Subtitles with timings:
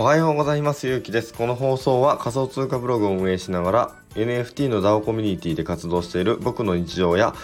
[0.00, 0.86] おはようございます。
[0.86, 1.34] ゆうきです。
[1.34, 7.34] この放送は仮想通貨ブログを運営しながら NFT の DAO コミュニティで活動している僕の日常や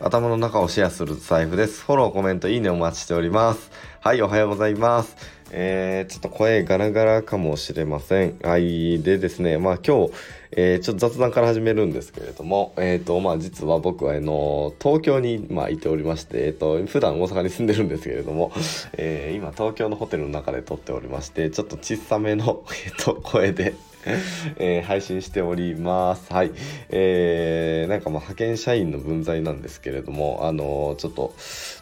[0.00, 1.84] 頭の中をシェアする財布です。
[1.84, 3.70] フォロー、コメント、いいねお待ちしております。
[4.00, 5.16] はい、おはようございます。
[5.52, 8.38] えー、ちょっと声ガラガラかもしれません。
[8.42, 9.00] はい。
[9.02, 10.12] でですね、まあ今日、
[10.52, 18.52] えー、ちょっと雑談から始めるんですけれども、えっ、ー、と、まあ実は僕は、あの、東京に、まあいておりまして、えっ、と、普段大阪に住んでるんですけれども、
[18.96, 23.74] え、今東京のホテルの中で撮っておりまして、ちょっと小さめの、 えっ、と、声で
[24.56, 26.32] えー、配信しております。
[26.32, 26.52] はい。
[26.90, 31.34] えー、なんかまあ派遣社員の分際なんですけれども、あのー、ちょっと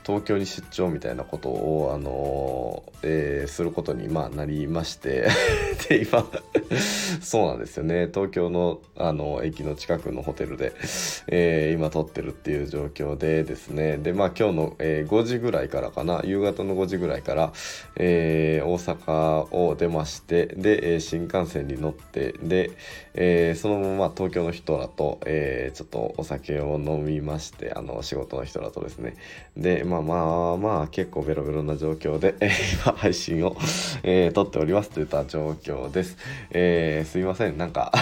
[0.05, 5.29] 東京に出張みたいなことを、あのー、えー、することにまあなりまして
[5.89, 6.27] で、今
[7.21, 8.09] そうなんですよね。
[8.13, 10.73] 東京のあの駅の近くのホテルで、
[11.29, 13.99] えー、今撮ってるっていう状況でですね。
[13.99, 17.53] で、まあ今日の、えー、5時ぐらいからかな、夕方の5時ぐらいから、
[17.97, 22.71] えー、大阪を出まして、で、新幹線に乗って、てで、
[23.15, 29.17] えー、そのまま東京の人らと、えー、ちょっとお酒を飲みましてあの仕事の人らとですね。
[29.57, 33.57] でまあまあまあ結構ベロベロな状況で、 えー、今配信を、
[34.05, 36.17] えー、撮っておりますといった状況です、
[36.51, 37.59] えー、すいません。
[37.59, 37.93] なんか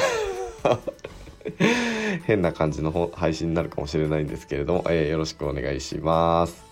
[2.26, 6.71] 変な感じの配信になるかもしれないんですけれども、えー、よろしくお願いします。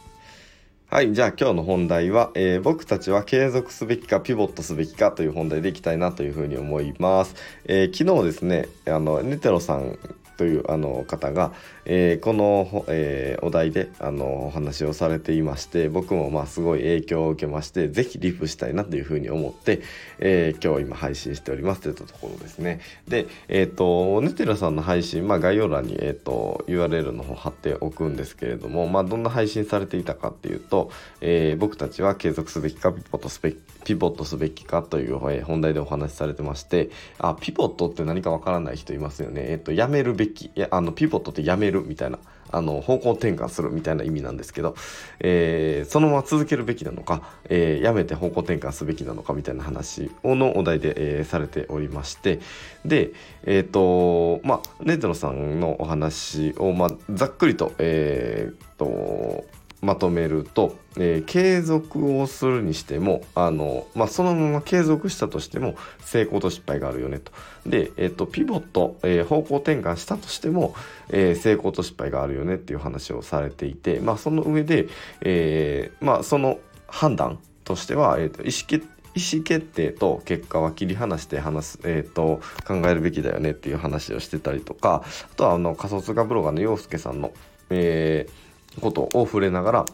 [0.92, 1.12] はい。
[1.12, 7.36] じゃあ今日の本題は、えー、僕たちは継続すべきかピボットすべきかという本題でいきたいなというふうに思います。
[7.64, 9.96] えー、昨日ですね、あの、ネテロさん
[10.41, 11.52] というあの方が、
[11.84, 19.83] えー、この、えー、お題であのお話をされていまして僕もまあすごい影響を受けまして是非リプしたいなというふうに思って、
[20.18, 21.83] えー、今日今配信しております。
[21.83, 22.80] といったところですね。
[23.06, 39.45] でえっ、とネテラさんの配信、まあ、概要欄に、えーと、URL の方貼っておくんですけれども、まあ、どんな配信されていたかっていうと、え僕たちは継続すべきかピボットすべきピボットすべきかという、本題でお話しされてましてあピボットって何かわからない人いますよね。
[39.48, 42.18] えっ、とやめるべききあのピボットってやめるみたいな
[42.52, 44.74] あの方向転換するみたいな意味なんですけど、
[45.20, 52.40] えー、そのまま続けるべきなのか、えー、やめて方向転換すべきなのかみたいな話をのお題で、えー、されておりまして
[52.85, 53.13] で
[53.45, 59.45] えっ、とまあネトロさんのお話を、まあ、ざっくりとえっ、と
[59.83, 67.33] まとめると、えー、継続をするにしてもあの、まあ、そのまま継続したとしても成功と失敗があるよねと。
[67.67, 70.74] で、えっ、ー、と、ピボット、えー、方向転換したとしても、
[71.11, 74.89] え成功と失敗があるよねっていう話をされていて、まあ、その上で、
[75.23, 85.02] えまあ、その判断としては、えーと、意思決意思決定と結果は切り離して話す、えーと、考えるべきだよねっていう話をしてたりとか
[85.33, 87.33] あとはあの仮想通貨ブロガーの洋介さんの、
[87.70, 88.33] えー、
[88.81, 89.85] ことを触れながら、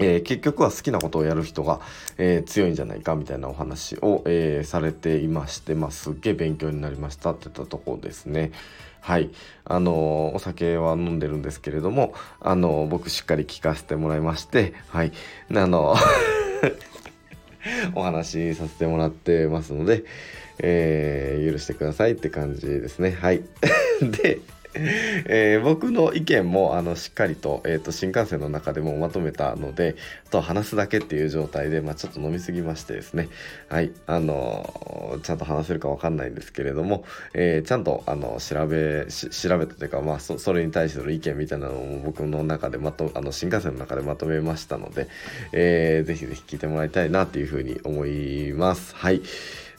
[0.00, 1.80] えー、結局は好きなことをやる人が、
[2.18, 8.52] えー、強いんじゃないかみたいなお話を、えー、されていまして、まあ、すっげえ勉強になりましたっていったところですね。
[9.00, 9.30] はい。
[9.66, 15.12] あのお酒は飲んでるんですけれども、あの僕しっかり聞かせてもらいまして、はい。
[15.54, 15.94] あの
[17.94, 20.04] お話しさせてもらってますので、
[20.58, 23.10] えー、許してくださいって感じですね。
[23.10, 23.42] はい。
[24.00, 24.40] で、
[24.74, 29.96] えー、僕の意見もあのしっかりと,、えーと、新幹線の中でもまとめたので
[30.26, 33.28] あと話すだけっていう状態で、まあ、ちょっと飲みすぎましてですね。
[33.68, 33.92] はい。
[34.06, 45.08] あのちゃんと話せるか分かんないんですけれども、えー、ちゃんとあの調べ調べたというか、まあそ、それに対する意見みたいなのを僕の中でまとあの新幹線の中でまとめましたので、
[45.52, 48.94] えー、ぜひぜひ聞いてもらいたいなというふうに思います。
[48.96, 49.22] はい。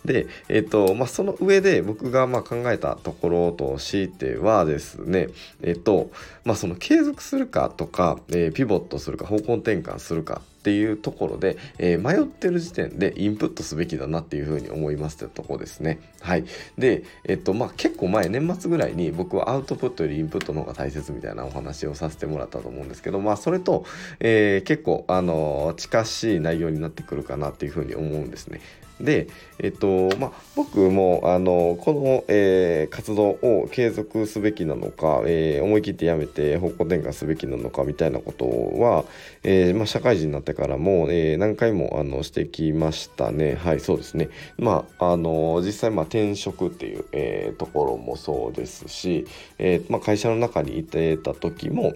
[0.05, 5.27] で、えっ、ー、と、まあ、その上で僕がま考えたところとしてはですね、
[5.61, 6.11] えっ、ー、と、
[6.43, 15.99] まあ、その継続するかとか、えー、ピボットするか、方向転換するかっていうところで、え、迷ってる時点でインプットすべきだなっていうふうに思いますってとこですね。
[16.21, 16.45] はい。
[16.75, 23.85] で、えっと、まあ、結構前、年末ぐらいに僕はアウトプットよりインプットの方が大切みたいなお話をさせてもらったと思うんですけど、まあ、それと、
[24.19, 28.59] えー、結構、あの近しい内容になってくるかなっていうふうに思うんですね。
[28.99, 29.27] で、
[29.59, 39.05] えっとまあ、僕もあのこの、えー、活動を継続すべきなのか、えー、思い切ってやめて方向転換すべきなのかみたいなことは、
[39.43, 43.55] えーまあ、社会人になってからも、えー、何回もあのしてきましたね。
[43.55, 44.29] はい、そうですね。
[44.57, 49.25] まあ、あの実際、まあ、転職っていう、えー、ところもそうですし、
[49.57, 51.93] えーまあ、会社の中にいてた時も、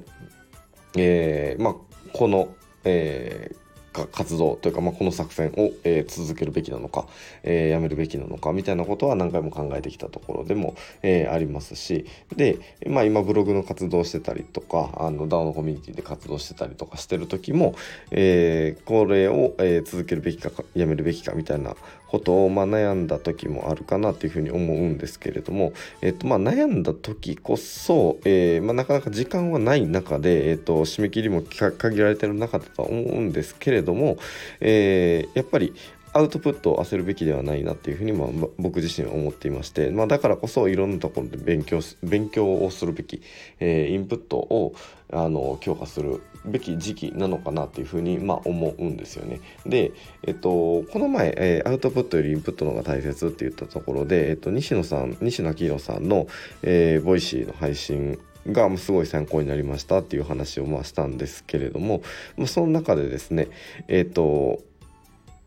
[0.98, 1.76] えーまあ、
[2.14, 2.50] この、
[2.84, 3.69] えー
[4.08, 7.08] 活動というか、まあ、この作戦を、えー、続けるべきなのか、
[7.44, 12.06] えー、やめるべきなのかみたいなことは何回も考えてきたところでも、えー、ありますし
[12.36, 17.76] で、まあ、今ブログの活動してたりとかあの DAO のコミュニティで活動してたりとかしてる時も、
[18.12, 21.76] え、これを、え、続けるべきかやめるべきかみたいな
[22.10, 34.18] ことを、まあ、悩んだ時もあるかなというふうに思うんですけれども、えっとまあ、悩んだ時こそ、えまあ、なかなか時間はない中で、えっと、締め切りも限られてる中だと思うんですけれどども、
[34.62, 35.74] えー、やっぱり
[36.14, 38.28] アウトプットを焦るべきではないなっていうふうに、ま、
[38.58, 43.22] 僕自身は思っていまして、まあ、だからこそいろんなところで勉強勉強をするべき、
[43.60, 44.74] えー、インプットを
[45.12, 49.40] あの強化するべき時期なのかなっていうふうに、ま、思うんですよね。
[49.66, 49.92] で、
[50.24, 56.28] えっと、この前、えー、アウトプットよりインプットの方が大切って言ったところで、えっと、西野さん西野亮廣さんの、
[56.64, 62.02] えー、 Voicy の配信がすごい参考になりましたっていう話をまあしたんですけれども、
[62.38, 63.48] まあ、その中でですね
[63.88, 64.62] えっ、と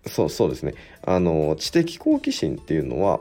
[0.06, 0.74] そうそうですね。
[1.04, 3.20] あの知的好奇心っていうのは、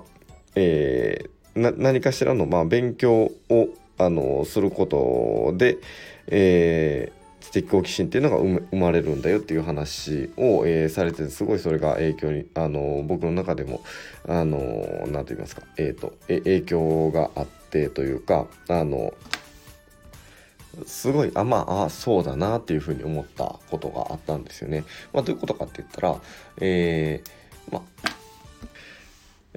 [0.55, 5.77] えー、何かしらのまあ勉強をあのすることで、
[6.27, 13.83] えー、知的好奇心っていうのが生まれるんだよっていう話を、えー、されてすごいそれが影響にあの僕の中でも
[14.27, 14.57] あの
[15.07, 19.13] 何て言いますか、えーと、え影響があってというかあの
[20.85, 24.83] すごいあまああそうだなっていうふうに思ったことがあったんですよね。
[25.13, 26.15] まあ、どういうことかって言ったら、
[26.59, 27.40] えー、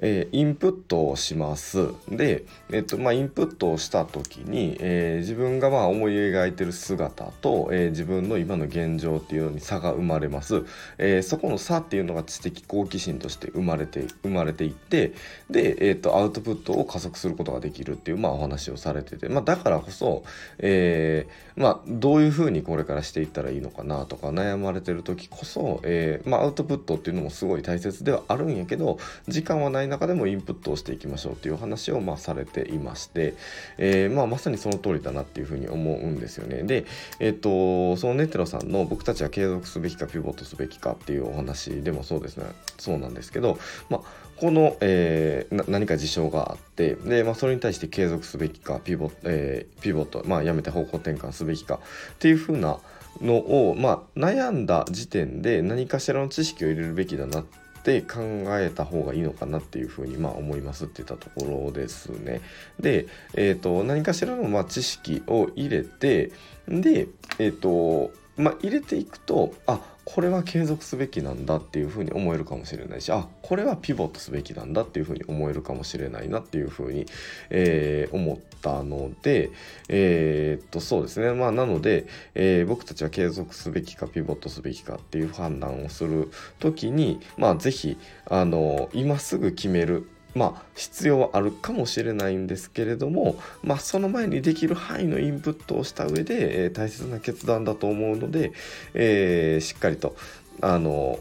[0.07, 1.89] えー、インプットをします。
[2.07, 10.63] で、えっとまあ、インプットをした時に、えー、自分がまあ思い描いてる姿と、えー、自分の今の現状っていうのに差が生まれます。
[10.99, 15.13] えそこの差っていうのが知的好奇心として生まれて生まれていって
[15.49, 20.23] で、えっとアウトプットを加速することができるっていう、まあ、お話をされてて、まあ、だからこそ、
[20.59, 33.33] えまあ、どういうふうにこれからしていったらいいのかなとか悩まれてる時こそ、えまあ、アウトプットっていうのもすごい大切ではあるんやけど時間はないな中でもインプットをしていきましょうっていう話をまあされていまして、
[33.77, 36.63] えー、まあ、まさにその通りだなっていうふうに思うんですよね。
[36.63, 36.85] で、
[37.19, 42.45] えっ、とそのネテロさんの僕たちは継続すべきかピボットすべきかっていうお話でもそうですね
[42.77, 43.57] そうなんですけど、
[43.89, 44.01] まあ、
[44.37, 52.79] この、えー、何か事象があってで、まあ、それに対して継続すべきかピボ,、えー、ピボット、まあ、やめて方向転換すべきかっていうふうな
[53.21, 58.19] のを、まあ、悩んだ時点で何かしらの知識を入れるべきだなってって考
[58.57, 62.41] えた方がいいのかなっていうふうにまあ思いますって言ったところですね。
[62.79, 63.05] で、
[63.35, 66.31] えーと、何かしらのまあ知識を入れて
[66.67, 77.07] で、えっ、ー、とまあ、入れていくとあこれは継続すべきなんだっていうふうに思えるかもしれないしあこれはピボットすべきなんだっていうふうに思えるかもしれないなっていうふうに、
[77.49, 79.49] えー、思ったので
[79.89, 81.33] えー、っとそうですね。
[81.33, 82.05] まあなので、
[82.35, 87.97] えー、僕たちは継続すべきかピボットすべきかっていう判断をする時にまあ是非
[88.29, 98.51] あの今すぐ決めるまあ必要はあるかもしれないんですけれども、まあ、その前にできる範囲のインプットをした上で、えー、大切な決断だと思うので、
[98.93, 100.15] えー、しっかりと
[100.61, 101.19] あの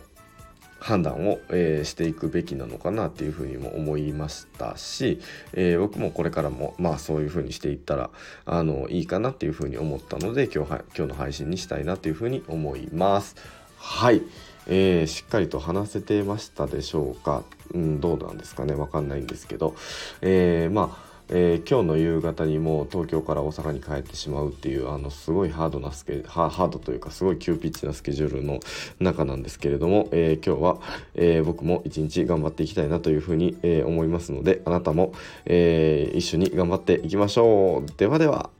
[0.80, 5.18] 判断を、えー、していくべきなのかなっていうふうにも思いましたし、
[5.54, 8.10] えー、僕もこれからもまあそういうふうにしていったら
[8.44, 13.36] あのいいかなっていうふうに思ったので今日は今日の配信にしたいなっていうふうに思います。
[13.86, 14.22] はい。
[14.66, 17.42] えー、しっかりと話せてましたでしょうか、
[17.74, 18.72] うん、どうなんですかね？
[18.74, 19.76] わかんないんですけど、
[20.22, 28.60] えー、まあえー、今日の夕方にも東京から大阪に帰ってしまうっていうあのすごいハードなスケハードというかすごい急ピッチなスケジュールの
[29.00, 30.80] 中なんですけれども、えー、今日は、
[31.14, 35.12] えー、僕も一日頑張っていきたいなというふうに、え思いますのであなたも、
[35.44, 37.90] え一緒に頑張っていきましょう。
[37.98, 38.50] ではでは。